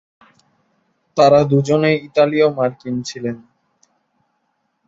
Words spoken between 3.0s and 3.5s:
ছিলেন।